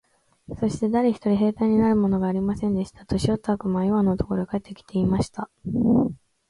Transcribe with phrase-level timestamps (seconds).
[0.59, 3.05] そして誰一人兵隊になるものがありませんでした。
[3.05, 5.47] 年よった悪魔はイワンのところへ帰って来て、言いました。